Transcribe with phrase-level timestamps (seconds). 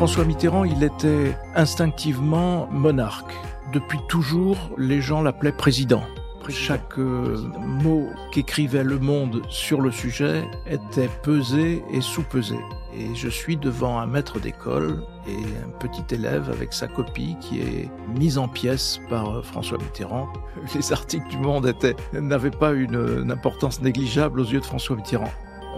[0.00, 3.34] François Mitterrand, il était instinctivement monarque.
[3.70, 6.02] Depuis toujours, les gens l'appelaient président.
[6.48, 12.56] Chaque euh, mot qu'écrivait Le Monde sur le sujet était pesé et sous-pesé.
[12.96, 17.60] Et je suis devant un maître d'école et un petit élève avec sa copie qui
[17.60, 20.28] est mise en pièces par euh, François Mitterrand.
[20.74, 21.70] Les articles du Monde
[22.14, 25.30] n'avaient pas une importance négligeable aux yeux de François Mitterrand.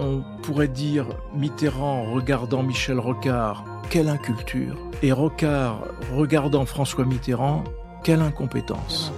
[0.02, 4.76] On pourrait dire Mitterrand regardant Michel Rocard, quelle inculture.
[5.00, 7.62] Et Rocard regardant François Mitterrand,
[8.02, 9.12] quelle incompétence.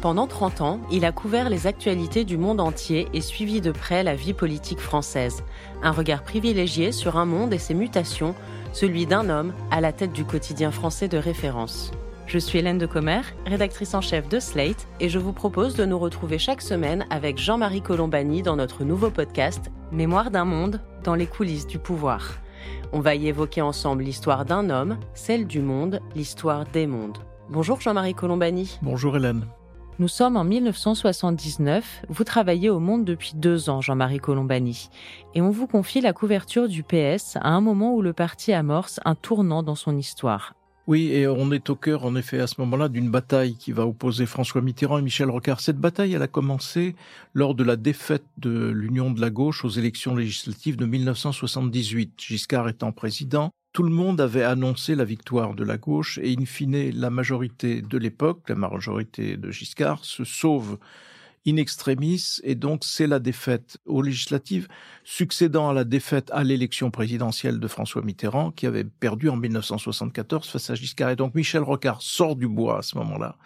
[0.00, 4.04] Pendant 30 ans, il a couvert les actualités du monde entier et suivi de près
[4.04, 5.42] la vie politique française.
[5.82, 8.36] Un regard privilégié sur un monde et ses mutations,
[8.72, 11.90] celui d'un homme à la tête du quotidien français de référence.
[12.32, 15.84] Je suis Hélène de Commer, rédactrice en chef de Slate, et je vous propose de
[15.84, 21.14] nous retrouver chaque semaine avec Jean-Marie Colombani dans notre nouveau podcast Mémoire d'un monde dans
[21.14, 22.38] les coulisses du pouvoir.
[22.90, 27.18] On va y évoquer ensemble l'histoire d'un homme, celle du monde, l'histoire des mondes.
[27.50, 28.78] Bonjour Jean-Marie Colombani.
[28.80, 29.44] Bonjour Hélène.
[29.98, 32.06] Nous sommes en 1979.
[32.08, 34.88] Vous travaillez au Monde depuis deux ans, Jean-Marie Colombani.
[35.34, 39.00] Et on vous confie la couverture du PS à un moment où le parti amorce
[39.04, 40.54] un tournant dans son histoire.
[40.88, 43.86] Oui, et on est au cœur, en effet, à ce moment-là, d'une bataille qui va
[43.86, 45.60] opposer François Mitterrand et Michel Rocard.
[45.60, 46.96] Cette bataille, elle a commencé
[47.34, 52.68] lors de la défaite de l'Union de la gauche aux élections législatives de 1978, Giscard
[52.68, 56.90] étant président tout le monde avait annoncé la victoire de la gauche et in fine
[56.90, 60.78] la majorité de l'époque, la majorité de Giscard, se sauve
[61.46, 64.68] in extremis et donc c'est la défaite aux législatives
[65.04, 70.48] succédant à la défaite à l'élection présidentielle de François Mitterrand qui avait perdu en 1974
[70.48, 71.10] face à Giscard.
[71.10, 73.36] Et donc Michel Rocard sort du bois à ce moment-là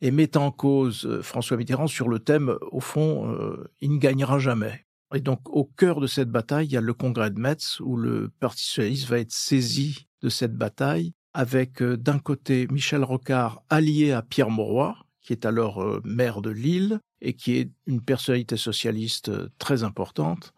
[0.00, 3.98] et met en cause euh, François Mitterrand sur le thème, au fond, euh, il ne
[3.98, 4.84] gagnera jamais.
[5.14, 7.96] Et donc, au cœur de cette bataille, il y a le congrès de Metz où
[7.96, 13.62] le Parti socialiste va être saisi de cette bataille avec euh, d'un côté Michel Rocard
[13.70, 18.56] allié à Pierre Mauroy, qui est alors maire de Lille et qui est une personnalité
[18.56, 20.54] socialiste euh, très importante,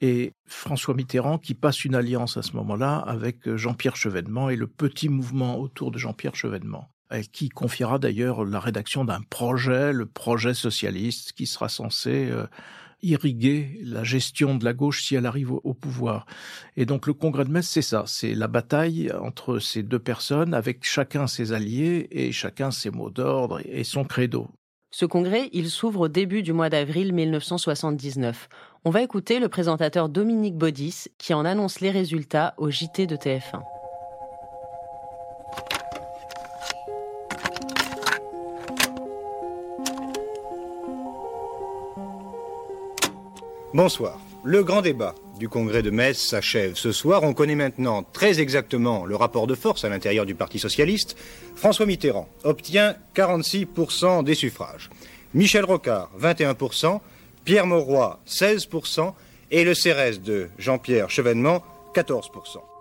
[0.00, 4.66] et François Mitterrand qui passe une alliance à ce moment-là avec Jean-Pierre Chevènement et le
[4.66, 6.88] petit mouvement autour de Jean-Pierre Chevènement
[7.30, 12.30] qui confiera d'ailleurs la rédaction d'un projet, le projet socialiste, qui sera censé
[13.02, 16.26] irriguer la gestion de la gauche si elle arrive au, pouvoir.
[16.76, 20.54] Et donc le congrès de Metz, c'est ça, c'est la bataille entre ces deux personnes
[20.54, 24.48] avec chacun ses alliés et chacun ses mots d'ordre et son credo.
[24.94, 28.50] Ce congrès, il s'ouvre au début du mois d'avril 1979.
[28.84, 33.16] On va écouter le présentateur Dominique Baudis qui en annonce les résultats au JT de
[33.16, 33.62] TF1.
[43.72, 44.20] Bonsoir.
[44.44, 47.22] Le grand débat du congrès de Metz s'achève ce soir.
[47.22, 51.16] On connaît maintenant très exactement le rapport de force à l'intérieur du Parti socialiste.
[51.54, 54.90] François Mitterrand obtient 46% des suffrages.
[55.34, 57.00] Michel Rocard, 21%.
[57.44, 59.14] Pierre Mauroy, 16%.
[59.50, 61.62] Et le CRS de Jean-Pierre Chevènement,
[61.94, 62.71] 14%.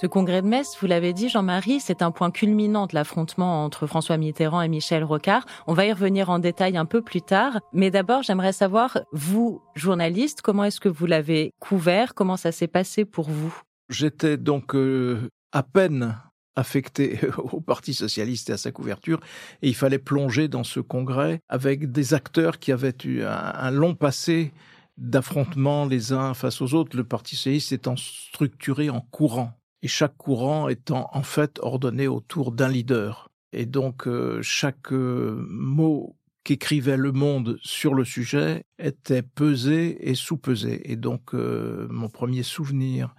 [0.00, 3.88] Ce congrès de Metz, vous l'avez dit, Jean-Marie, c'est un point culminant de l'affrontement entre
[3.88, 5.44] François Mitterrand et Michel Rocard.
[5.66, 7.58] On va y revenir en détail un peu plus tard.
[7.72, 12.14] Mais d'abord, j'aimerais savoir, vous, journaliste, comment est-ce que vous l'avez couvert?
[12.14, 13.52] Comment ça s'est passé pour vous?
[13.88, 16.16] J'étais donc euh, à peine
[16.54, 19.18] affecté au Parti socialiste et à sa couverture,
[19.62, 23.96] et il fallait plonger dans ce congrès avec des acteurs qui avaient eu un long
[23.96, 24.52] passé
[24.96, 30.16] d'affrontements les uns face aux autres, le Parti socialiste étant structuré en courant et chaque
[30.16, 33.28] courant étant en fait ordonné autour d'un leader.
[33.52, 40.14] Et donc euh, chaque euh, mot qu'écrivait Le Monde sur le sujet était pesé et
[40.14, 40.90] sous-pesé.
[40.90, 43.14] Et donc euh, mon premier souvenir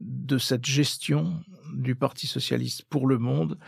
[0.00, 1.42] de cette gestion
[1.74, 3.58] du Parti socialiste pour le monde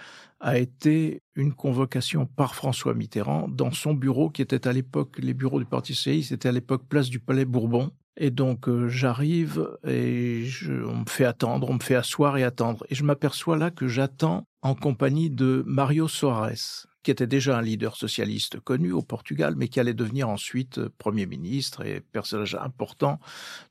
[0.40, 5.34] a été une convocation par François Mitterrand dans son bureau qui était à l'époque, les
[5.34, 7.92] bureaux du Parti socialiste étaient à l'époque place du Palais Bourbon.
[8.16, 12.44] Et donc euh, j'arrive et je, on me fait attendre, on me fait asseoir et
[12.44, 12.84] attendre.
[12.90, 17.62] Et je m'aperçois là que j'attends en compagnie de Mario Soares, qui était déjà un
[17.62, 22.54] leader socialiste connu au Portugal, mais qui allait devenir ensuite euh, Premier ministre et personnage
[22.54, 23.18] important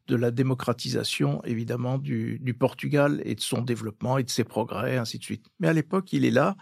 [0.08, 4.98] de la démocratisation, évidemment, du, du, Portugal et de son développement et de ses progrès,
[4.98, 5.46] ainsi de suite.
[5.60, 6.58] Mais à l'époque, il est là,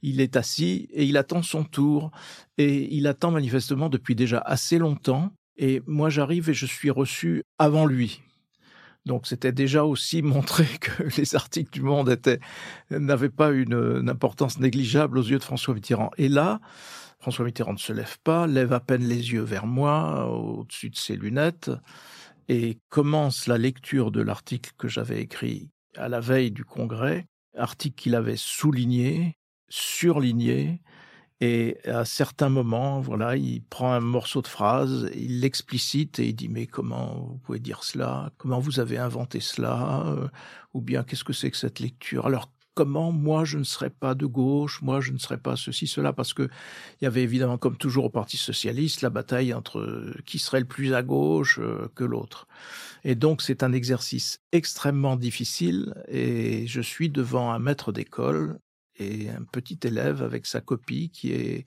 [0.00, 2.10] il est assis et il attend son tour.
[2.56, 7.42] Et il attend manifestement depuis déjà assez longtemps et moi, j'arrive et je suis reçu
[7.58, 8.22] avant lui.
[9.04, 12.16] Donc, c'était déjà aussi montrer que les articles du Monde
[12.90, 16.10] n'avaient pas une, importance négligeable aux yeux de François Mitterrand.
[16.16, 16.60] Et là,
[17.18, 20.96] François Mitterrand ne se lève pas, lève à peine les yeux vers moi, au-dessus de
[20.96, 21.70] ses lunettes,
[22.48, 27.26] et commence la lecture de l'article que j'avais écrit à la veille du congrès,
[27.56, 29.36] article qu'il avait souligné,
[29.68, 30.80] surligné,
[31.40, 36.34] et à certains moments, voilà, il prend un morceau de phrase, il l'explicite et il
[36.34, 38.32] dit mais comment vous pouvez dire cela?
[38.38, 40.04] Comment vous avez inventé cela?
[40.06, 40.28] Euh,
[40.74, 42.26] Ou bien qu'est-ce que c'est que cette lecture?
[42.26, 45.86] Alors comment moi je ne serais pas de gauche, moi je ne serais pas ceci,
[45.88, 46.48] cela, parce que
[47.00, 50.66] il y avait évidemment, comme toujours au Parti socialiste, la bataille entre qui serait le
[50.66, 52.46] plus à gauche euh, que l'autre.
[53.04, 58.58] Et donc c'est un exercice extrêmement difficile et je suis devant un maître d'école
[58.98, 61.66] et un petit élève avec sa copie qui est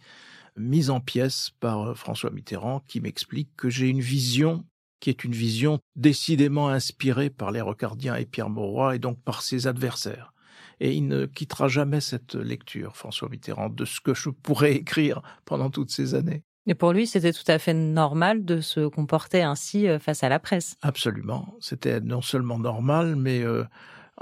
[0.57, 4.65] mise en pièces par euh, François Mitterrand qui m'explique que j'ai une vision
[4.99, 9.41] qui est une vision décidément inspirée par les Rocardiens et Pierre Mauroy et donc par
[9.41, 10.31] ses adversaires.
[10.79, 15.21] Et il ne quittera jamais cette lecture, François Mitterrand, de ce que je pourrais écrire
[15.43, 16.43] pendant toutes ces années.
[16.67, 20.29] Et pour lui, c'était tout à fait normal de se comporter ainsi euh, face à
[20.29, 20.77] la presse.
[20.81, 21.55] Absolument.
[21.59, 23.63] C'était non seulement normal, mais euh,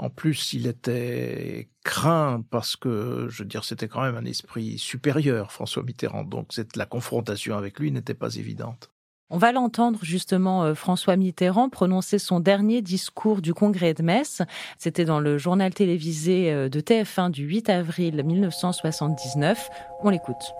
[0.00, 4.78] en plus, il était craint parce que, je veux dire, c'était quand même un esprit
[4.78, 6.24] supérieur, François Mitterrand.
[6.24, 8.90] Donc, la confrontation avec lui n'était pas évidente.
[9.28, 14.40] On va l'entendre justement euh, François Mitterrand prononcer son dernier discours du congrès de Metz.
[14.78, 19.68] C'était dans le journal télévisé euh, de TF1 du 8 avril 1979.
[20.02, 20.54] On l'écoute.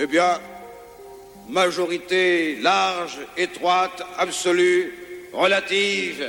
[0.00, 0.40] Eh bien,
[1.48, 4.94] majorité large, étroite, absolue,
[5.32, 6.26] relative,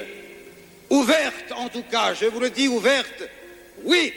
[0.89, 3.23] ouverte en tout cas, je vous le dis, ouverte,
[3.83, 4.13] oui,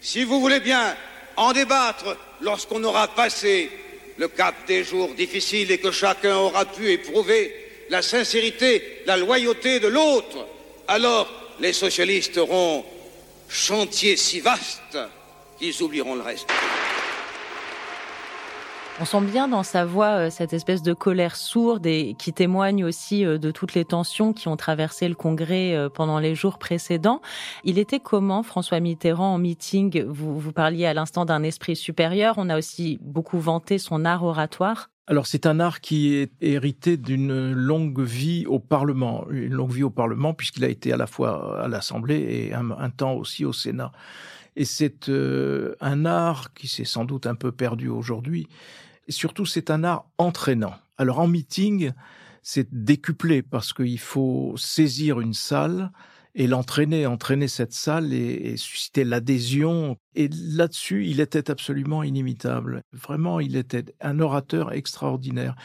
[0.00, 0.96] si vous voulez bien
[1.36, 3.70] en débattre lorsqu'on aura passé
[4.16, 7.54] le cap des jours difficiles et que chacun aura pu éprouver
[7.90, 10.46] la sincérité, la loyauté de l'autre,
[10.88, 11.28] alors
[11.60, 12.84] les socialistes auront
[13.48, 14.98] chantier si vaste
[15.58, 16.48] qu'ils oublieront le reste.
[18.98, 22.82] On sent bien dans sa voix euh, cette espèce de colère sourde et qui témoigne
[22.82, 26.56] aussi euh, de toutes les tensions qui ont traversé le Congrès euh, pendant les jours
[26.56, 27.20] précédents.
[27.62, 30.02] Il était comment, François Mitterrand, en meeting?
[30.04, 32.36] Vous, vous parliez à l'instant d'un esprit supérieur.
[32.38, 34.88] On a aussi beaucoup vanté son art oratoire.
[35.08, 39.82] Alors c'est un art qui est hérité d'une longue vie au Parlement, une longue vie
[39.82, 43.44] au Parlement puisqu'il a été à la fois à l'Assemblée et un, un temps aussi
[43.44, 43.92] au Sénat.
[44.56, 48.48] Et c'est un art qui s'est sans doute un peu perdu aujourd'hui,
[49.08, 50.74] et surtout, c'est un art entraînant.
[50.98, 51.92] Alors en meeting,
[52.42, 55.90] c'est décuplé parce qu'il faut saisir une salle
[56.34, 59.96] et l'entraîner, entraîner cette salle et, susciter l'adhésion.
[60.14, 62.82] Et là-dessus, il était absolument inimitable.
[62.92, 65.56] Vraiment, il était un orateur extraordinaire.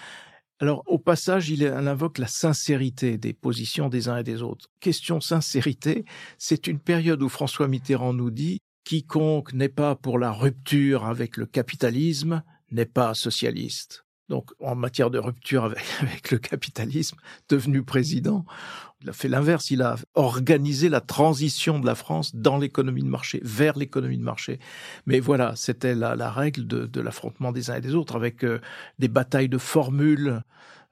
[0.60, 4.68] Alors, au passage, il, invoque la sincérité des positions des uns et des autres.
[4.80, 6.06] Question sincérité,
[6.38, 11.38] c'est une période où François Mitterrand nous dit quiconque n'est pas pour la rupture avec
[11.38, 14.06] le capitalisme n'est pas socialiste.
[14.30, 15.66] Donc, en matière de rupture
[16.02, 17.18] avec, le capitalisme,
[17.50, 18.46] devenu président,
[19.02, 19.72] il a fait l'inverse.
[19.72, 24.24] Il a organisé la transition de la France dans l'économie de marché, vers l'économie de
[24.24, 24.60] marché.
[25.06, 28.62] Mais voilà, c'était la, règle de, l'affrontement des uns et des autres, avec euh,
[29.00, 30.44] des batailles de formules.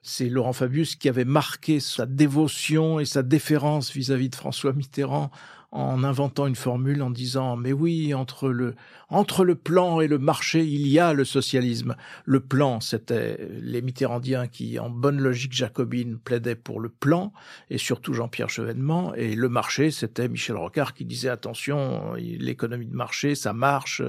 [0.02, 4.36] C'est Laurent Fabius qui avait marqué sa dévotion et sa déférence vis à -vis de
[4.36, 5.32] François Mitterrand
[5.72, 8.76] en inventant une formule en disant mais oui entre le
[9.10, 11.96] entre le plan et le marché il y a le socialisme.
[12.26, 17.34] Le plan c'était les Mitterrandiens qui en bonne logique jacobine plaidaient pour le plan
[17.70, 22.96] et surtout Jean-Pierre Chevènement et le marché c'était Michel Rocard qui disait attention l'économie de
[22.96, 24.02] marché ça marche.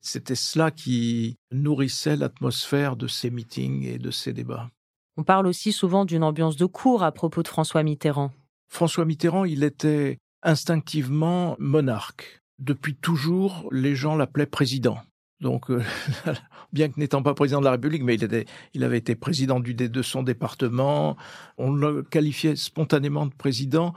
[0.00, 4.70] C'était cela qui nourrissait l'atmosphère de ces meetings et de ces débats.
[5.18, 8.30] On parle aussi souvent d'une ambiance de cour à propos de François Mitterrand.
[8.68, 12.40] François Mitterrand, il était instinctivement monarque.
[12.58, 14.98] Depuis toujours, les gens l'appelaient président.
[15.40, 15.82] Donc, euh,
[16.72, 20.02] bien que n'étant pas président de la République, mais il, avait été président du, de
[20.02, 21.16] son département,
[21.58, 23.92] on le qualifiait spontanément de président.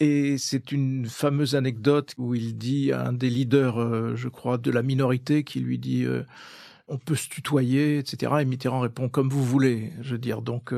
[0.00, 4.56] Et c'est une fameuse anecdote où il dit à un des leaders, euh, je crois,
[4.58, 6.22] de la minorité, qui lui dit euh,
[6.88, 8.32] on peut se tutoyer, etc.
[8.40, 9.92] Et Mitterrand répond comme vous voulez.
[10.00, 10.74] Je veux dire, donc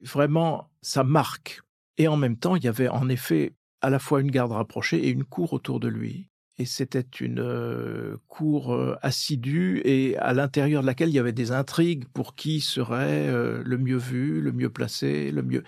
[0.00, 1.60] vraiment, ça marque.
[1.98, 4.98] Et en même temps, il y avait en effet à la fois une garde rapprochée
[5.06, 6.28] et une cour autour de lui.
[6.60, 11.32] Et c'était une euh, cour euh, assidue et à l'intérieur de laquelle il y avait
[11.32, 15.62] des intrigues pour qui serait euh, le mieux vu, le mieux placé, le mieux.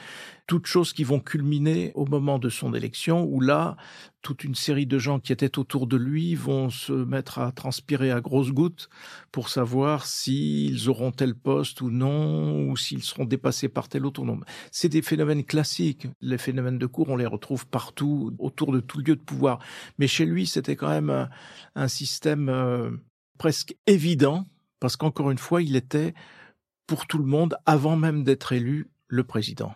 [0.47, 3.77] Toutes choses qui vont culminer au moment de son élection où là,
[4.23, 8.11] toute une série de gens qui étaient autour de lui vont se mettre à transpirer
[8.11, 8.89] à grosses gouttes
[9.33, 14.25] pour savoir s'ils auront tel poste ou non, ou s'ils seront dépassés par tel autre
[14.25, 14.41] nom.
[14.71, 16.07] C'est des phénomènes classiques.
[16.21, 19.59] Les phénomènes de cour, on les retrouve partout, autour de tout lieu de pouvoir.
[19.99, 21.29] Mais chez lui, c'était quand même
[21.75, 22.91] un, système euh,
[23.39, 24.47] presque évident,
[24.81, 26.15] parce qu'encore une fois, il était,
[26.87, 29.75] pour tout le monde, avant même d'être élu, le président.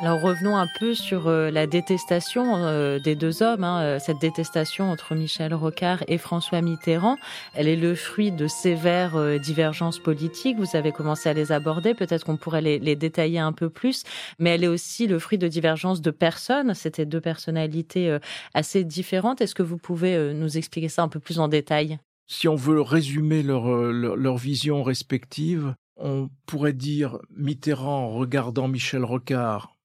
[0.00, 4.20] Alors revenons un peu sur euh, la détestation euh, des deux hommes, hein, euh, cette
[4.20, 7.16] détestation entre Michel Rocard et François Mitterrand.
[7.52, 10.56] Elle est le fruit de sévères divergences politiques.
[10.56, 14.04] Vous avez commencé à les aborder, peut-être qu'on pourrait les, détailler un peu plus,
[14.38, 16.74] mais elle est aussi le fruit de divergences de personnes.
[16.74, 18.16] C'était deux personnalités
[18.54, 19.40] assez différentes.
[19.40, 21.98] Est-ce que vous pouvez nous expliquer ça un peu plus en détail?
[22.28, 29.04] Si on veut résumer leur, leur, leur vision respective, on pourrait dire Mitterrand regardant Michel
[29.04, 29.77] Rocard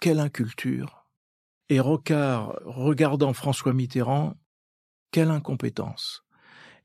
[0.00, 1.06] quelle inculture
[1.68, 4.34] Et Rocard, regardant François Mitterrand,
[5.12, 6.24] quelle incompétence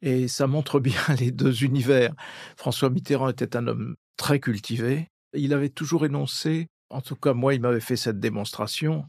[0.01, 2.13] Et ça montre bien les deux univers.
[2.57, 5.09] François Mitterrand était un homme très cultivé.
[5.33, 9.05] Il avait toujours énoncé, en tout cas moi il m'avait fait cette démonstration,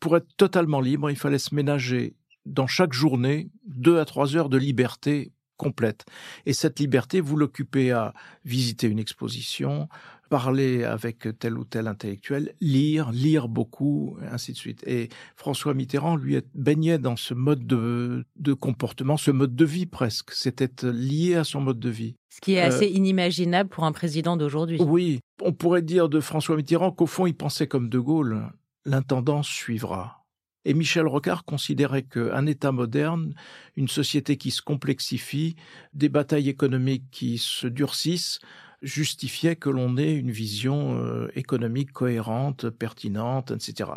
[0.00, 4.48] pour être totalement libre, il fallait se ménager dans chaque journée deux à trois heures
[4.48, 6.04] de liberté complète.
[6.44, 8.12] Et cette liberté, vous l'occupez à
[8.44, 9.88] visiter une exposition,
[10.28, 14.82] parler avec tel ou tel intellectuel, lire, lire beaucoup, ainsi de suite.
[14.86, 20.32] Et François Mitterrand, lui, baignait dans ce mode de, comportement, ce mode de vie presque.
[20.32, 22.16] C'était lié à son mode de vie.
[22.30, 24.78] Ce qui est euh, assez inimaginable pour un président d'aujourd'hui.
[24.80, 28.50] Oui, on pourrait dire de François Mitterrand qu'au fond, il pensait comme De Gaulle,
[28.84, 30.25] l'intendance suivra.
[30.68, 33.36] Et Michel Rocard considérait qu'un État moderne,
[33.76, 35.54] une société qui se complexifie,
[35.94, 38.40] des batailles économiques qui se durcissent,
[38.82, 43.90] justifiait que l'on ait une vision euh, économique cohérente, pertinente, etc.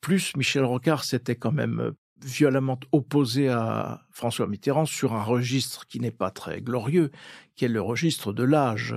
[0.00, 1.90] Plus Michel Rocard s'était quand même euh,
[2.24, 7.10] violemment opposé à François Mitterrand sur un registre qui n'est pas très glorieux,
[7.56, 8.94] qui est le registre de l'âge.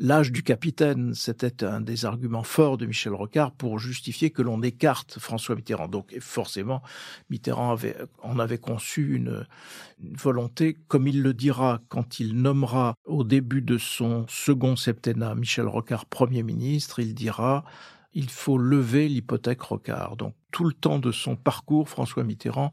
[0.00, 4.62] L'âge du capitaine, c'était un des arguments forts de Michel Rocard pour justifier que l'on
[4.62, 5.88] écarte François Mitterrand.
[5.88, 6.82] Donc forcément,
[7.30, 9.44] Mitterrand avait, en avait conçu une,
[10.00, 15.66] volonté, comme il le dira quand il nommera au début de son second septennat Michel
[15.66, 17.64] Rocard Premier ministre, il dira
[18.14, 20.16] il faut lever l'hypothèque Rocard.
[20.16, 22.70] Donc tout le temps de son parcours, François Mitterrand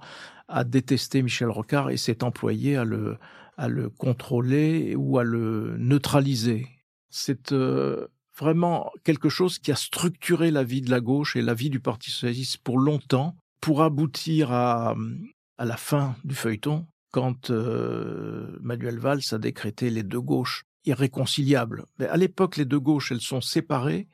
[0.48, 3.18] a détesté Michel Rocard et s'est employé à le,
[3.58, 6.68] à le contrôler ou à le neutraliser
[7.10, 7.54] c'est
[8.38, 11.80] vraiment quelque chose qui a structuré la vie de la gauche et la vie du
[11.80, 14.96] Parti socialiste pour longtemps, pour aboutir à,
[15.58, 21.86] la fin du feuilleton, quand Manuel Valls a décrété les deux gauches irréconciliables.
[21.98, 24.08] Mais à l'époque, les deux gauches, elles sont séparées,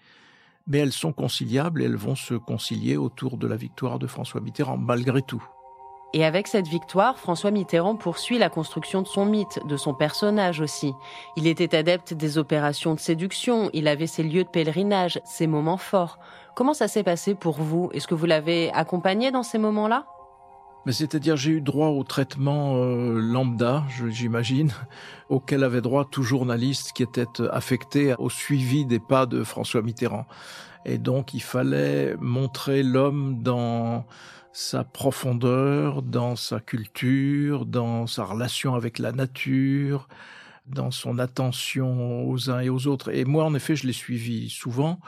[0.67, 4.41] mais elles sont conciliables et elles vont se concilier autour de la victoire de François
[4.41, 5.43] Mitterrand, malgré tout.
[6.13, 10.59] Et avec cette victoire, François Mitterrand poursuit la construction de son mythe, de son personnage
[10.59, 10.93] aussi.
[11.37, 15.77] Il était adepte des opérations de séduction, il avait ses lieux de pèlerinage, ses moments
[15.77, 16.19] forts.
[16.53, 17.89] Comment ça s'est passé pour vous?
[17.93, 20.05] Est-ce que vous l'avez accompagné dans ces moments-là?
[20.85, 24.71] Mais c'est-à-dire j'ai eu droit au traitement euh, lambda, j'imagine,
[25.29, 30.25] auquel avait droit tout journaliste qui était affecté au suivi des pas de François Mitterrand.
[30.85, 34.05] Et donc il fallait montrer l'homme dans
[34.53, 40.07] sa profondeur, dans sa culture, dans sa relation avec la nature,
[40.67, 43.13] dans son attention aux uns et aux autres.
[43.13, 44.99] Et moi, en effet, je l'ai suivi souvent.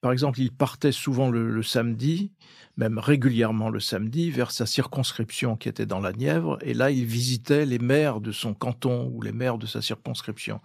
[0.00, 2.32] Par exemple, il partait souvent le, samedi,
[2.80, 6.56] même régulièrement le samedi, vers sa circonscription qui était dans la Nièvre.
[6.62, 10.60] Et là, il visitait les maires de son canton ou les maires de sa circonscription.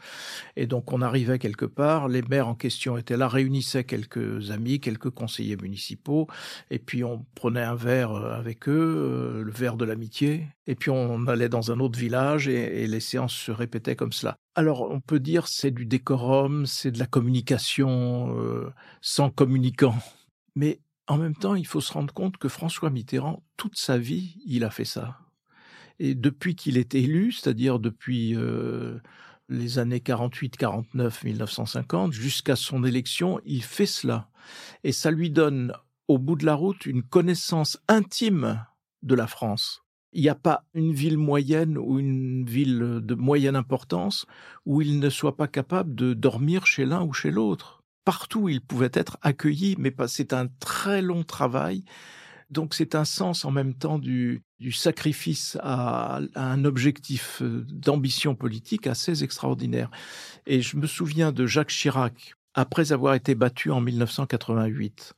[0.55, 4.79] Et donc, on arrivait quelque part, les maires en question étaient là, réunissaient quelques amis,
[4.79, 6.27] quelques conseillers municipaux,
[6.71, 10.75] et puis on prenait un verre euh, avec eux, euh, le verre de l'amitié, et
[10.75, 14.37] puis on allait dans un autre village et, les séances se répétaient comme cela.
[14.55, 19.95] Alors, on peut dire c'est du décorum, c'est de la communication euh, sans communicant.
[20.55, 24.37] Mais en même temps, il faut se rendre compte que François Mitterrand, toute sa vie,
[24.45, 25.19] il a fait ça.
[25.99, 28.99] Et depuis qu'il est élu, c'est-à-dire depuis euh,
[29.47, 34.29] les années 48, 49, 1950, jusqu'à son élection, il fait cela.
[34.83, 35.73] Et ça lui donne,
[36.07, 38.65] au bout de la route, une connaissance intime
[39.03, 39.85] de la France
[40.15, 44.25] il n'y a pas une ville moyenne ou une ville de moyenne importance
[44.65, 47.83] où il ne soit pas capable de dormir chez l'un ou chez l'autre.
[48.05, 51.83] Partout, il pouvait être accueilli, mais c'est un très long travail.
[52.51, 58.85] Donc c'est un sens en même temps du, sacrifice à, un objectif euh, d'ambition politique
[58.87, 59.89] assez extraordinaire.
[60.45, 65.13] Et je me souviens de Jacques Chirac, après avoir été battu en 1988.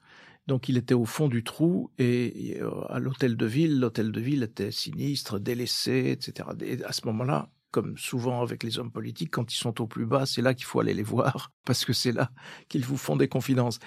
[0.47, 4.21] Donc il était au fond du trou et euh, à l'hôtel de ville, l'hôtel de
[4.21, 6.49] ville était sinistre, délaissé, etc.
[6.61, 10.07] Et à ce moment-là, comme souvent avec les hommes politiques, quand ils sont au plus
[10.07, 12.31] bas, c'est là qu'il faut aller les voir, parce que c'est là
[12.69, 13.77] qu'ils vous font des confidences.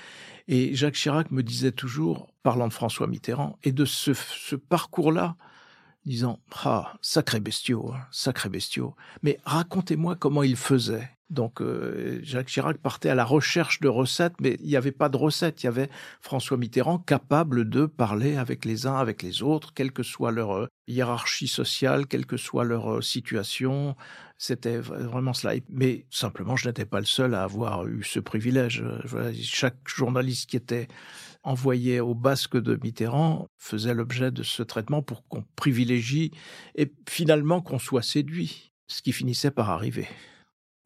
[0.47, 5.35] Et Jacques Chirac me disait toujours, parlant de François Mitterrand, et de ce, ce parcours-là,
[6.07, 8.95] disant Ah, sacré bestiaux, hein, sacré bestiaux.
[9.23, 11.11] Mais racontez-moi comment il faisait.
[11.31, 15.09] Donc euh, Jacques Chirac partait à la recherche de recettes, mais il n'y avait pas
[15.09, 15.63] de recettes.
[15.63, 15.89] Il y avait
[16.21, 20.57] François Mitterrand capable de parler avec les uns, avec les autres, quelle que soit leur
[20.57, 23.97] euh, hiérarchie sociale, quelle que soit leur euh, situation.
[24.39, 25.55] C'était vraiment cela.
[25.69, 28.83] Mais simplement, je n'étais pas le seul à avoir eu ce privilège.
[29.35, 30.89] Chaque journaliste qui était
[31.43, 36.33] envoyé au basque de Mitterrand faisait l'objet de ce traitement pour qu'on privilégie
[36.75, 40.09] et finalement qu'on soit séduit, ce qui finissait par arriver.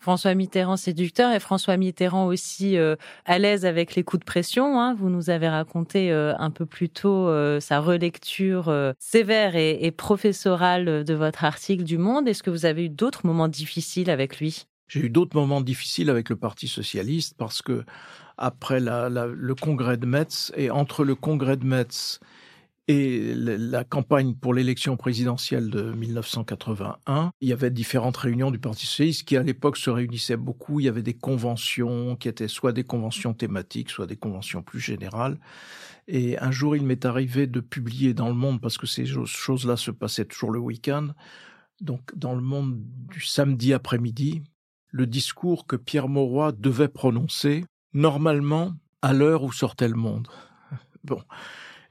[0.04, 2.94] François Mitterrand séducteur et François Mitterrand aussi euh,
[3.24, 4.78] à l'aise avec les coups de pression.
[4.78, 4.92] Hein.
[4.92, 9.90] Vous nous avez raconté euh, un peu plus tôt euh, sa relecture sévère et, et,
[9.92, 12.28] professorale de votre article du Monde.
[12.28, 14.66] Est-ce que vous avez eu d'autres moments difficiles avec lui?
[14.88, 17.86] J'ai eu d'autres moments difficiles avec le Parti socialiste parce que
[18.36, 22.20] après le congrès de Metz et entre le congrès de Metz
[22.86, 28.84] et la campagne pour l'élection présidentielle de 1981, il y avait différentes réunions du Parti
[28.84, 30.80] socialiste qui à l'époque se réunissaient beaucoup.
[30.80, 34.80] Il y avait des conventions qui étaient soit des conventions thématiques, soit des conventions plus
[34.80, 35.38] générales.
[36.08, 39.78] Et un jour, il m'est arrivé de publier dans le monde, parce que ces choses-là
[39.78, 41.08] se passaient toujours le week-end,
[41.80, 42.78] donc dans le monde
[43.10, 44.42] du samedi après-midi,
[44.90, 50.28] le discours que Pierre Mauroy devait prononcer, normalement, à l'heure où sortait le monde.
[51.04, 51.20] Bon.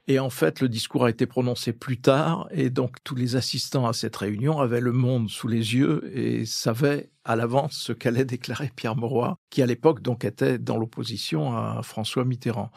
[0.06, 3.86] Et en fait, le discours a été prononcé plus tard, et donc tous les assistants
[3.86, 8.26] à cette réunion avaient le monde sous les yeux et savaient à l'avance ce qu'allait
[8.26, 12.70] déclarer Pierre Mauroy, qui à l'époque donc était dans l'opposition à François Mitterrand.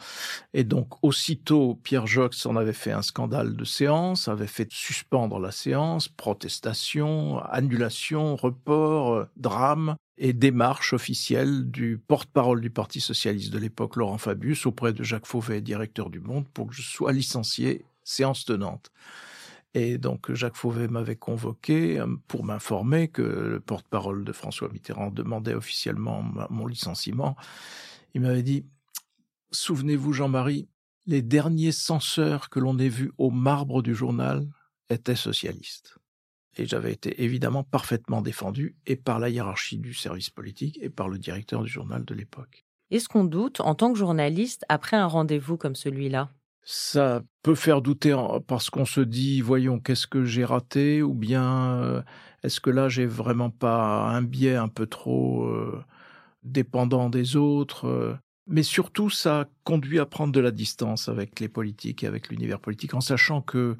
[0.54, 5.38] Et donc aussitôt, Pierre Jox en avait fait un scandale de séance, avait fait suspendre
[5.38, 13.58] la séance, protestation, annulation, report, drame et démarche officielle du porte-parole du Parti socialiste de
[13.58, 17.84] l'époque, Laurent Fabius, auprès de Jacques Fauvet, directeur du Monde, pour que je sois licencié,
[18.02, 18.90] séance tenante.
[19.74, 25.10] Et donc Jacques Fauvet m'avait convoqué euh, pour m'informer que le porte-parole de François Mitterrand
[25.10, 27.36] demandait officiellement mon licenciement.
[28.14, 28.64] Il m'avait dit
[29.50, 30.68] Souvenez-vous, Jean-Marie,
[31.06, 34.46] les derniers censeurs que l'on ait vus au marbre du journal
[34.90, 35.97] étaient socialistes
[36.56, 41.08] et j'avais été évidemment parfaitement défendu et par la hiérarchie du service politique et par
[41.08, 42.64] le directeur du journal de l'époque.
[42.90, 46.30] Est-ce qu'on doute en tant que journaliste après un rendez-vous comme celui-là?
[46.62, 48.14] Ça peut faire douter
[48.46, 52.02] parce qu'on se dit voyons qu'est-ce que j'ai raté ou bien euh,
[52.42, 55.82] est-ce que là j'ai vraiment pas un biais un peu trop euh,
[56.42, 58.16] dépendant des autres euh.
[58.46, 62.60] mais surtout ça conduit à prendre de la distance avec les politiques et avec l'univers
[62.60, 63.78] politique en sachant que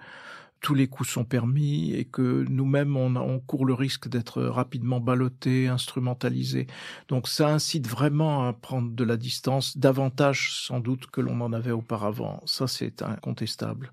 [0.60, 5.68] tous les coups sont permis et que nous-mêmes, on, court le risque d'être rapidement ballottés,
[5.68, 6.66] instrumentalisés.
[7.08, 11.52] Donc ça incite vraiment à prendre de la distance, davantage sans doute que l'on en
[11.52, 12.42] avait auparavant.
[12.46, 13.92] Ça, c'est incontestable.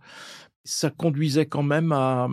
[0.64, 2.28] Ça conduisait quand même à,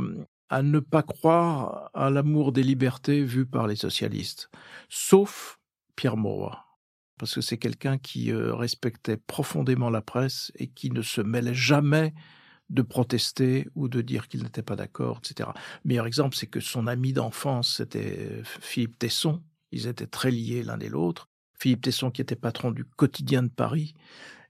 [0.48, 4.50] à ne pas croire à l'amour des libertés vu par les socialistes,
[4.88, 5.58] sauf
[5.96, 6.58] Pierre Mauroy
[7.22, 11.54] parce que c'est quelqu'un qui euh, respectait profondément la presse et qui ne se mêlait
[11.54, 12.14] jamais
[12.72, 15.50] de protester ou de dire qu'il n'était pas d'accord, etc.
[15.84, 19.42] Le meilleur exemple, c'est que son ami d'enfance, c'était Philippe Tesson.
[19.70, 21.28] Ils étaient très liés l'un et l'autre.
[21.58, 23.94] Philippe Tesson, qui était patron du quotidien de Paris,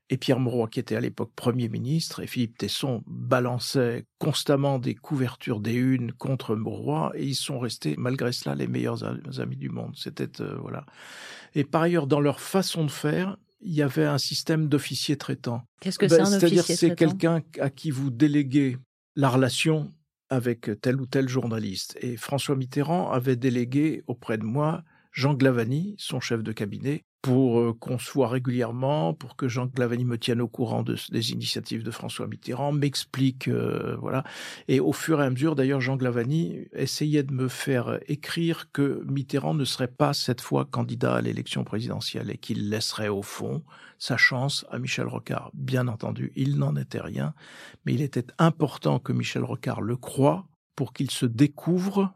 [0.09, 4.95] et Pierre Mauroy, qui était à l'époque Premier ministre, et Philippe Tesson balançait constamment des
[4.95, 9.05] couvertures des unes contre Mauroy, et ils sont restés, malgré cela, les meilleurs
[9.41, 9.95] amis du monde.
[9.97, 10.87] C'était, euh, voilà.
[11.55, 15.63] Et par ailleurs, dans leur façon de faire, il y avait un système d'officier traitant.
[15.81, 18.77] Qu'est-ce que ben, c'est un C'est-à-dire c'est quelqu'un à qui vous déléguez
[19.17, 19.91] la relation
[20.31, 21.97] avec tel ou tel journaliste.
[22.01, 27.61] Et François Mitterrand avait délégué auprès de moi Jean Glavani, son chef de cabinet, pour
[27.61, 31.85] euh, qu'on soit régulièrement, pour que Jean Glavani me tienne au courant de, des initiatives
[31.85, 34.25] de François Mitterrand, m'explique, euh, voilà.
[34.69, 39.05] Et au fur et à mesure, d'ailleurs, Jean Glavani essayait de me faire écrire que
[39.07, 43.63] Mitterrand ne serait pas cette fois candidat à l'élection présidentielle et qu'il laisserait au fond
[43.99, 45.51] sa chance à Michel Rocard.
[45.55, 47.35] Bien entendu, il n'en était rien,
[47.85, 52.13] mais il était important que Michel Rocard le croie pour qu'il se découvre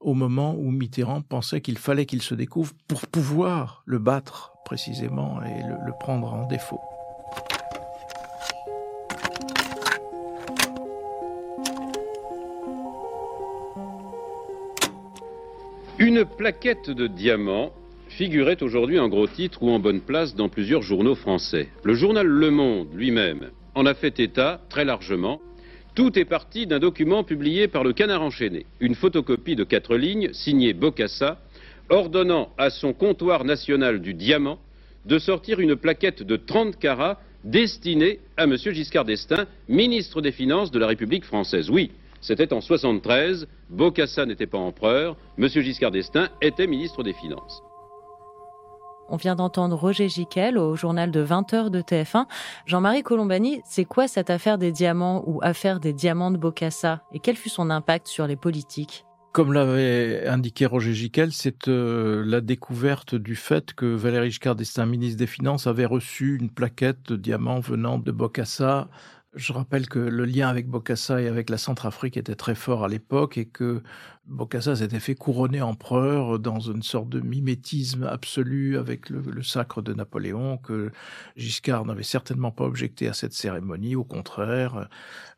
[0.00, 5.40] au moment où Mitterrand pensait qu'il fallait qu'il se découvre pour pouvoir le battre précisément
[5.42, 6.80] et le, prendre en défaut.
[15.98, 17.70] Une plaquette de diamants
[18.08, 21.68] figurait aujourd'hui en gros titre ou en bonne place dans plusieurs journaux français.
[21.84, 25.40] Le journal Le Monde lui-même en a fait état très largement.
[25.96, 30.30] Tout est parti d'un document publié par le Canard enchaîné, une photocopie de quatre lignes
[30.34, 31.38] signée Bocassa,
[31.88, 34.58] ordonnant à son comptoir national du diamant
[35.06, 38.58] de sortir une plaquette de 30 carats destinée à M.
[38.58, 41.70] Giscard d'Estaing, ministre des Finances de la République française.
[41.70, 45.48] Oui, c'était en 73, Bocassa n'était pas empereur, M.
[45.48, 47.62] Giscard d'Estaing était ministre des Finances.
[49.08, 52.26] On vient d'entendre Roger Giquel au journal de 20h de TF1.
[52.66, 57.20] Jean-Marie Colombani, c'est quoi cette affaire des diamants ou affaire des diamants de Bocassa et
[57.20, 59.04] quel fut son impact sur les politiques?
[59.36, 64.86] Comme l'avait indiqué Roger Giquel, c'est euh, la découverte du fait que Valéry Giscard d'Estaing,
[64.86, 68.88] ministre des Finances, avait reçu une plaquette de diamants venant de Bokassa
[69.36, 72.88] je rappelle que le lien avec Bokassa et avec la Centrafrique était très fort à
[72.88, 73.82] l'époque et que
[74.26, 79.92] Bokassa s'était fait couronner empereur dans une sorte de mimétisme absolu avec le, sacre de
[79.92, 80.90] Napoléon, que
[81.36, 84.84] Giscard n'avait certainement pas objecté à cette cérémonie, au contraire, euh,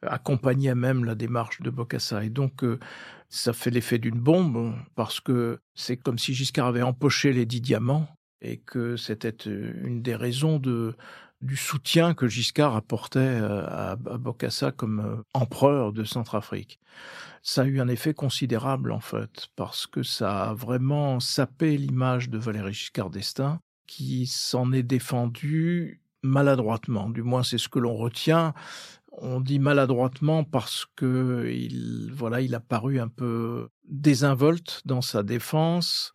[0.02, 2.24] accompagnait même la démarche de Bokassa.
[2.24, 2.78] Et donc, euh,
[3.28, 7.60] ça fait l'effet d'une bombe parce que c'est comme si Giscard avait empoché les dix
[7.60, 8.08] diamants
[8.40, 10.94] et que c'était euh, une des raisons de
[11.40, 16.80] du soutien que Giscard apportait euh, à, Bokassa comme euh, empereur de Centrafrique.
[17.42, 22.28] Ça a eu un effet considérable en fait, parce que ça a vraiment sapé l'image
[22.28, 27.08] de Valéry Giscard d'Estaing, qui s'en est défendu maladroitement.
[27.08, 28.52] Du moins, c'est ce que l'on retient.
[29.12, 35.22] On dit maladroitement parce que il, voilà, il a paru un peu désinvolte dans sa
[35.22, 36.12] défense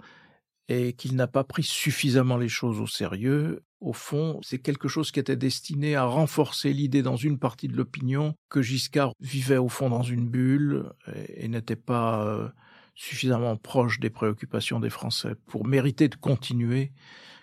[0.74, 5.12] et qu'il n'a pas pris suffisamment les choses au sérieux au fond, c'est quelque chose
[5.12, 9.68] qui était destiné à renforcer l'idée dans une partie de l'opinion que Giscard vivait au
[9.68, 10.94] fond dans une bulle
[11.36, 12.48] et, n'était pas euh,
[12.96, 16.94] suffisamment proche des préoccupations des Français pour mériter de continuer,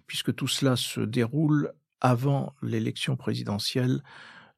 [0.06, 4.02] puisque tout cela se déroule avant l'élection présidentielle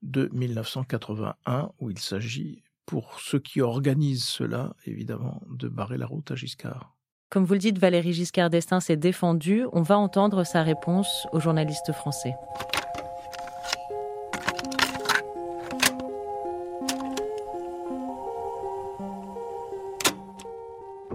[0.03, 6.31] de 1981, où il s'agit, pour ceux qui organisent cela, évidemment, de barrer la route
[6.31, 6.95] à Giscard.
[7.33, 9.65] Comme vous le dites, Valérie Giscard d'Estaing s'est défendue.
[9.73, 12.35] On va entendre sa réponse aux journalistes français.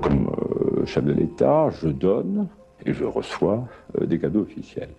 [0.01, 0.27] Comme
[0.79, 2.47] euh, chef de l'État, je donne
[2.83, 3.67] et je reçois
[4.01, 4.89] euh, des cadeaux officiels.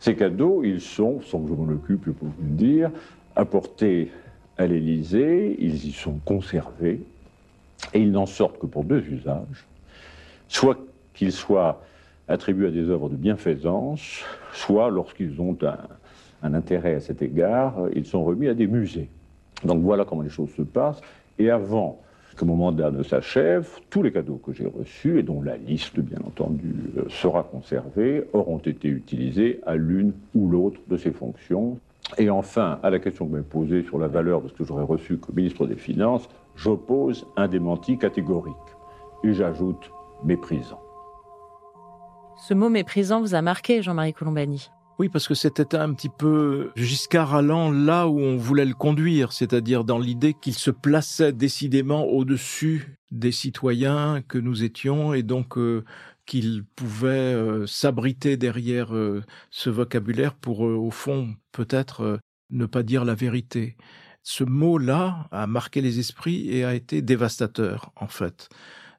[0.00, 2.90] Ces cadeaux, ils sont, sans que je m'en occupe, je peux vous le dire,
[3.36, 4.10] apportés
[4.58, 7.00] à l'Élysée, ils y sont conservés,
[7.94, 9.68] et ils n'en sortent que pour deux usages
[10.50, 10.78] soit
[11.14, 11.80] qu'ils soient
[12.28, 15.56] attribués à des œuvres de bienfaisance, soit lorsqu'ils ont
[16.42, 19.08] un, intérêt à cet égard, ils sont remis à des musées.
[19.64, 21.00] Donc voilà comment les choses se passent.
[21.38, 22.00] Et avant
[22.36, 25.98] que mon mandat ne s'achève, tous les cadeaux que j'ai reçus, et dont la liste,
[26.00, 31.78] bien entendu, euh, sera conservée, auront été utilisés à l'une ou l'autre de ces fonctions.
[32.18, 34.64] Et enfin, à la question que vous m'avez posée sur la valeur de ce que
[34.64, 38.54] j'aurais reçu comme ministre des Finances, j'oppose un démenti catégorique.
[39.22, 39.90] Et j'ajoute
[40.24, 40.80] méprisant.
[42.36, 44.70] Ce mot méprisant vous a marqué, Jean-Marie Colombani?
[45.00, 49.32] Oui, parce que c'était un petit peu Giscard allant là où on voulait le conduire,
[49.32, 55.56] c'est-à-dire dans l'idée qu'il se plaçait décidément au-dessus des citoyens que nous étions et donc
[55.56, 55.84] euh,
[56.26, 63.06] qu'il pouvait euh, s'abriter derrière euh, ce vocabulaire pour, au fond, peut-être ne pas dire
[63.06, 63.78] la vérité.
[64.22, 68.50] Ce mot-là a marqué les esprits et a été dévastateur, en fait.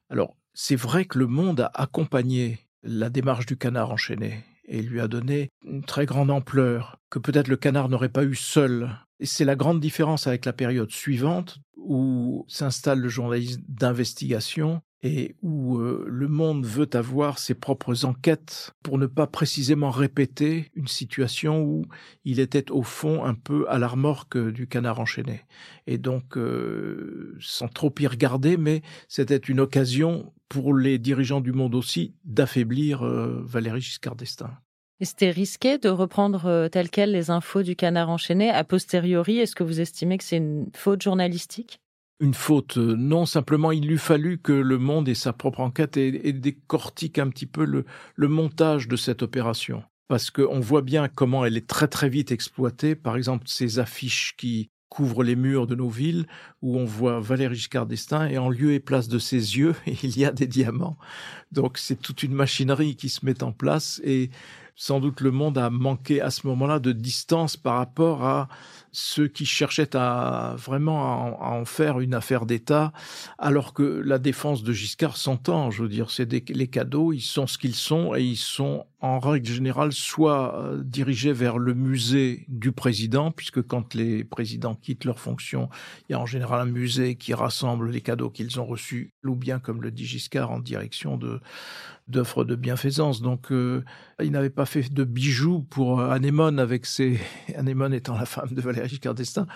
[0.10, 5.02] Alors, c'est vrai que le monde a accompagné la démarche du canard enchaîné et lui
[5.02, 8.90] a donné une très grande ampleur que peut-être le canard n'aurait pas eu seul.
[9.22, 15.78] C'est la grande différence avec la période suivante où s'installe le journalisme d'investigation et où
[15.78, 21.64] euh, le monde veut avoir ses propres enquêtes pour ne pas précisément répéter une situation
[21.64, 21.86] où
[22.24, 25.42] il était au fond un peu à la remorque du canard enchaîné.
[25.88, 31.52] Et donc, euh, sans trop y regarder, mais c'était une occasion pour les dirigeants du
[31.52, 34.52] monde aussi d'affaiblir euh, Valéry Giscard d'Estaing.
[35.00, 38.52] Et c'était risqué de reprendre tel quel les infos du canard enchaîné?
[38.52, 39.40] A posteriori.
[39.40, 41.82] Est-ce que vous estimez que c'est une faute journalistique?
[42.22, 42.78] Une faute.
[42.78, 47.30] Non, simplement, il eût fallu que le monde ait sa propre enquête et, décortique un
[47.30, 47.86] petit peu le,
[48.28, 49.84] montage de cette opération.
[50.08, 52.96] Parce qu'on voit bien comment elle est très très vite exploitée.
[52.96, 56.28] Par exemple, ces affiches qui couvrent les murs de nos villes,
[56.62, 60.18] où on voit Valéry Giscard d'Estaing, et en lieu et place de ses yeux, il
[60.18, 60.98] y a des diamants.
[61.52, 64.30] Donc c'est toute une machinerie qui se met en place, et
[64.76, 68.50] sans doute le monde a manqué à ce moment-là de distance par rapport à
[68.92, 72.92] ceux qui cherchaient à vraiment à en faire une affaire d'État,
[73.38, 75.72] alors que la défense de Giscard s'entend.
[75.72, 79.20] Je veux dire, c'est les cadeaux, ils sont ce qu'ils sont et ils sont en
[79.20, 85.06] règle générale soit euh, dirigés vers le musée du président, puisque quand les présidents quittent
[85.06, 85.70] leur fonction,
[86.08, 89.36] il y a en général un musée qui rassemble les cadeaux qu'ils ont reçus, ou
[89.36, 91.40] bien, comme le dit Giscard, en direction de
[92.08, 93.22] d'offres de bienfaisance.
[93.22, 93.86] Donc, euh,
[94.22, 97.20] il n'avait pas fait de bijoux pour Anémone avec ses
[97.56, 99.48] Anémone étant la femme de Giscard d'Estaing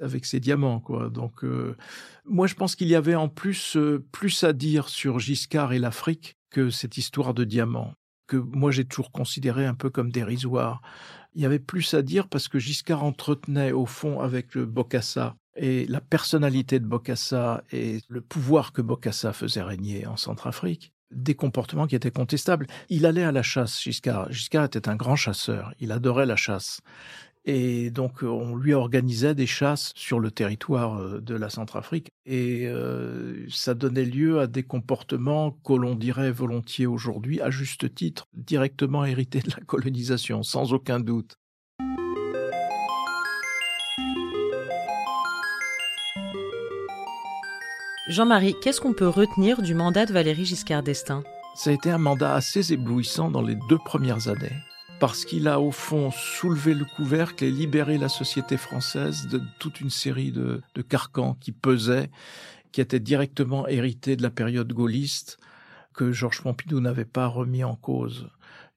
[0.00, 1.10] avec ses diamants, quoi.
[1.10, 1.76] Donc, euh,
[2.24, 3.76] moi, je pense qu'il y avait en plus
[4.12, 7.94] plus à dire sur Giscard et l'Afrique que cette histoire de diamants
[8.26, 10.80] que moi j'ai toujours considéré un peu comme dérisoire.
[11.34, 15.36] Il y avait plus à dire parce que Giscard entretenait au fond avec le Bokassa
[15.56, 21.34] et la personnalité de Bokassa et le pouvoir que Bokassa faisait régner en Centrafrique des
[21.34, 22.66] comportements qui étaient contestables.
[22.88, 24.32] Il allait à la chasse, Giscard.
[24.32, 26.80] Giscard était un grand chasseur, il adorait la chasse.
[27.46, 32.10] Et donc, on lui organisait des chasses sur le territoire euh, de la Centrafrique.
[32.24, 37.94] Et euh, ça donnait lieu à des comportements que l'on dirait volontiers aujourd'hui, à juste
[37.94, 41.36] titre, directement hérités de la colonisation, sans aucun doute.
[48.08, 51.24] Jean-Marie, qu'est-ce qu'on peut retenir du mandat de Valéry Giscard d'Estaing?
[51.54, 54.52] Ça a été un mandat assez éblouissant dans les deux premières années
[55.00, 59.80] parce qu'il a au fond soulevé le couvercle et libéré la société française de toute
[59.80, 62.10] une série de, carcans qui pesaient,
[62.72, 65.38] qui étaient directement hérités de la période gaulliste
[65.94, 68.28] que Georges Pompidou n'avait pas remis en cause.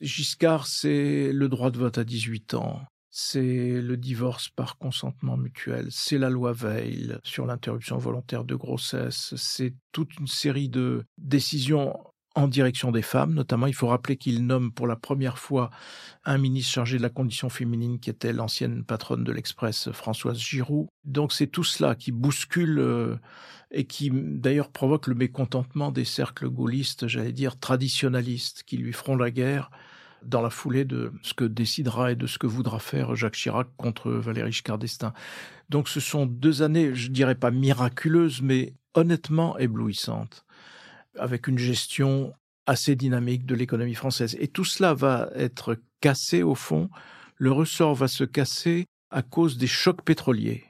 [0.02, 5.88] Giscard, c'est le droit de vote à 18 ans, c'est le divorce par consentement mutuel,
[5.90, 11.96] c'est la loi Veil sur l'interruption volontaire de grossesse, c'est toute une série de décisions
[12.38, 15.72] en direction des femmes, notamment il faut rappeler qu'il nomme pour la première fois
[16.24, 20.88] un ministre chargé de la condition féminine qui était l'ancienne patronne de l'Express Françoise Giroud.
[21.04, 23.16] Donc c'est tout cela qui bouscule euh,
[23.72, 29.16] et qui d'ailleurs provoque le mécontentement des cercles gaullistes, j'allais dire traditionnalistes, qui lui feront
[29.16, 29.72] la guerre
[30.24, 33.68] dans la foulée de ce que décidera et de ce que voudra faire Jacques Chirac
[33.78, 35.14] contre Valéry Giscard d'Estaing.
[35.70, 40.46] Donc ce sont deux années, je dirais pas miraculeuses, mais honnêtement éblouissantes
[41.20, 42.34] avec une gestion
[42.66, 44.36] assez dynamique de l'économie française.
[44.40, 46.90] Et tout cela va être cassé au fond.
[47.38, 50.66] Le ressort va se casser à cause des chocs pétroliers.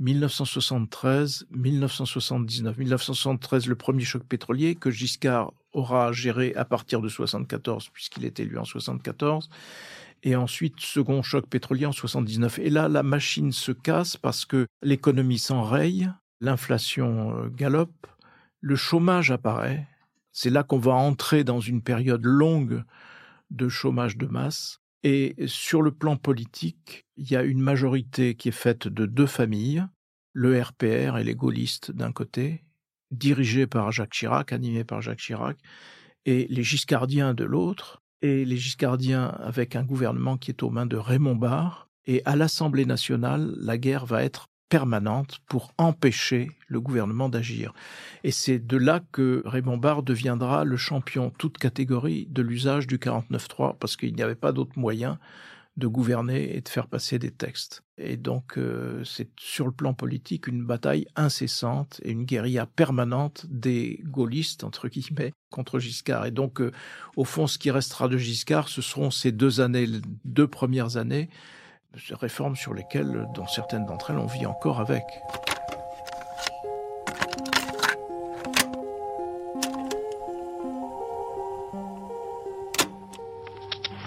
[0.00, 2.76] 1973, 1979.
[2.78, 8.40] 1973, le premier choc pétrolier que Giscard aura géré à partir de 74, puisqu'il est
[8.40, 9.48] élu en 74.
[10.22, 12.58] Et ensuite, second choc pétrolier en 79.
[12.58, 16.08] Et là, la machine se casse parce que l'économie s'enraye,
[16.40, 18.06] l'inflation euh, galope,
[18.64, 19.86] le chômage apparaît.
[20.32, 22.82] C'est là qu'on va entrer dans une période longue
[23.50, 24.80] de chômage de masse.
[25.02, 29.26] Et sur le plan politique, il y a une majorité qui est faite de deux
[29.26, 29.84] familles,
[30.32, 32.64] le RPR et les gaullistes d'un côté,
[33.10, 35.58] dirigés par Jacques Chirac, animés par Jacques Chirac,
[36.24, 40.86] et les giscardiens de l'autre, et les giscardiens avec un gouvernement qui est aux mains
[40.86, 41.90] de Raymond Barre.
[42.06, 47.72] Et à l'Assemblée nationale, la guerre va être permanente pour empêcher le gouvernement d'agir.
[48.24, 52.98] Et c'est de là que Raymond Barre deviendra le champion toute catégorie de l'usage du
[52.98, 55.18] 49.3 parce qu'il n'y avait pas d'autre moyen
[55.76, 57.82] de gouverner et de faire passer des textes.
[57.98, 63.46] Et donc euh, c'est sur le plan politique une bataille incessante et une guérilla permanente
[63.48, 66.26] des gaullistes, entre guillemets, contre Giscard.
[66.26, 66.70] Et donc euh,
[67.16, 69.88] au fond ce qui restera de Giscard, ce seront ces deux années,
[70.24, 71.28] deux premières années,
[72.10, 75.04] réformes sur lesquelles, dans certaines d'entre elles, on vit encore avec.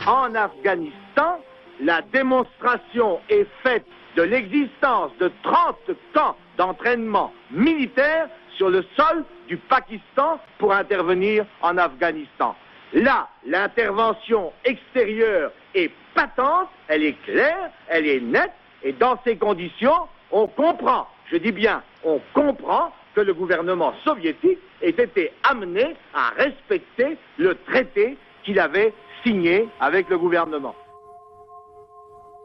[0.05, 1.39] En Afghanistan,
[1.81, 5.75] la démonstration est faite de l'existence de 30
[6.13, 12.55] camps d'entraînement militaire sur le sol du Pakistan pour intervenir en Afghanistan.
[12.93, 20.07] Là, l'intervention extérieure est patente, elle est claire, elle est nette, et dans ces conditions,
[20.31, 26.29] on comprend, je dis bien, on comprend que le gouvernement soviétique ait été amené à
[26.37, 30.75] respecter le traité qu'il avait signé avec le gouvernement.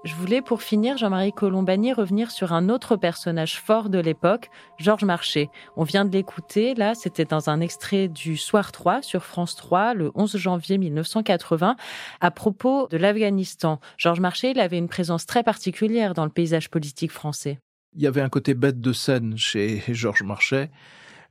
[0.04, 5.04] Je voulais, pour finir, Jean-Marie Colombani, revenir sur un autre personnage fort de l'époque, Georges
[5.04, 5.48] Marchais.
[5.76, 9.94] On vient de l'écouter, là, c'était dans un extrait du Soir 3 sur France 3,
[9.94, 11.76] le 11 janvier 1980,
[12.20, 13.78] à propos de l'Afghanistan.
[13.96, 17.60] Georges Marchais, il avait une présence très particulière dans le paysage politique français.
[17.94, 20.72] Il y avait un côté bête de scène chez Georges Marchais.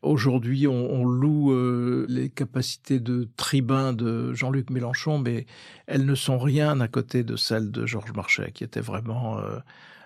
[0.02, 5.46] Aujourd'hui, on, loue euh, les capacités de tribun de Jean-Luc Mélenchon, mais
[5.86, 9.60] elles ne sont rien à côté de celles de Georges Marchais, qui était vraiment euh,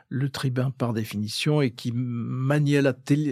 [0.10, 2.84] le tribun par définition et qui maniait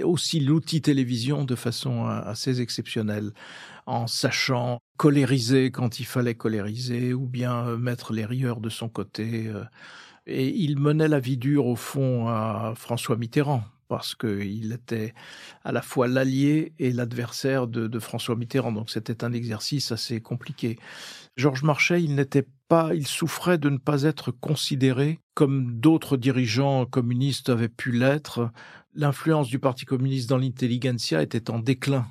[0.04, 3.34] aussi l'outil télévision de façon assez exceptionnelle,
[3.86, 9.52] en sachant colériser quand il fallait colériser ou bien mettre les rieurs de son côté.
[10.28, 15.14] Et il menait la vie dure au fond à François Mitterrand parce qu'il était
[15.64, 18.72] à la fois l'allié et l'adversaire de, François Mitterrand.
[18.72, 20.80] Donc c'était un exercice assez compliqué.
[21.38, 26.88] Georges Marchais, il n'était pas, il souffrait de ne pas être considéré comme d'autres dirigeants
[26.88, 28.50] communistes avaient pu l'être.
[28.96, 32.08] L'influence du Parti communiste dans l'intelligentsia était en déclin.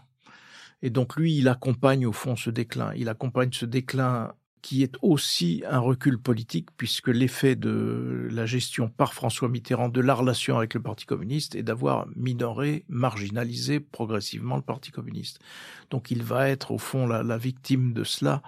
[0.83, 2.95] Et donc lui, il accompagne au fond ce déclin.
[2.95, 8.89] Il accompagne ce déclin qui est aussi un recul politique, puisque l'effet de la gestion
[8.89, 14.57] par François Mitterrand de la relation avec le Parti communiste est d'avoir minoré, marginalisé progressivement
[14.57, 15.41] le Parti communiste.
[15.91, 18.41] Donc il va être au fond la, la victime de cela,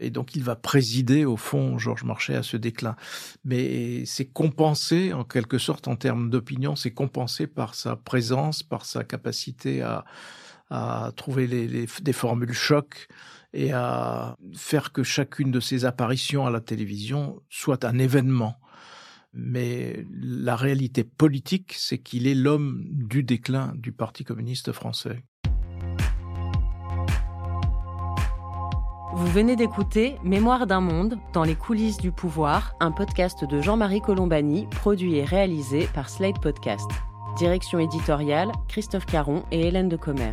[0.00, 2.96] et donc il va présider au fond Georges Marchais à ce déclin.
[3.44, 8.84] Mais c'est compensé en quelque sorte en termes d'opinion, c'est compensé par sa présence, par
[8.84, 10.04] sa capacité à,
[10.70, 13.08] à trouver des formules chocs
[13.52, 18.56] et à faire que chacune de ses apparitions à la télévision soit un événement.
[19.32, 25.22] Mais la réalité politique, c'est qu'il est l'homme du déclin du Parti communiste français.
[29.12, 34.00] Vous venez d'écouter Mémoire d'un monde dans les coulisses du pouvoir, un podcast de Jean-Marie
[34.00, 36.88] Colombani, produit et réalisé par Slate Podcast.
[37.36, 40.32] Direction éditoriale, Christophe Caron et Hélène de Commer.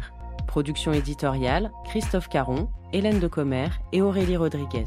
[0.57, 4.85] Production éditoriale, Christophe Caron, Hélène de Commer et Aurélie Rodriguez.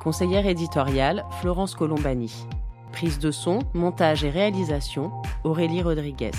[0.00, 2.48] Conseillère éditoriale, Florence Colombani.
[2.90, 5.12] Prise de son, montage et réalisation,
[5.44, 6.32] Aurélie Rodriguez.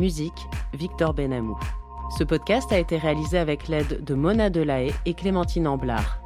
[0.00, 1.58] Musique, Victor Benamou.
[2.16, 6.18] Ce podcast a été réalisé avec l'aide de Mona Delahaye et Clémentine Amblard.